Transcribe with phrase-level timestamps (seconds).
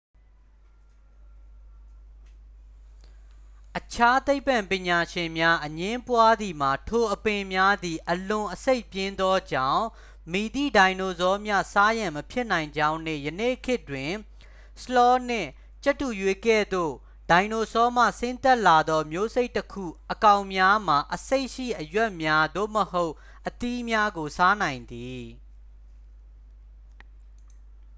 [3.77, 9.85] အခြားသိပ္ပံပညာရှင်များအငြင်းပွားသည်မှာ ထိုအပင်များသည် အလွန် အဆိပ်ပြင်းသောကြောင့်
[10.31, 14.11] မည်သည့်ဒိုင်နိုဆောမျှ စားရန်မဖြစ်နိုင်ကြောင်းနှင့် ယနေ့ခေတ်တွင်
[14.83, 15.49] ဆလော့နှင့်
[15.83, 16.93] ကြက်တူရွေးကဲ့သို့
[17.31, 23.13] ဒိုင်နိုဆောမှဆင်းသက်လာသော မျိုးစိတ်တစ်ခု အကောင်များမှာ အဆိပ်ရှိ အရွက်များသို့မဟုတ်
[23.47, 25.25] အသီးများကို စားနိုင်သည်။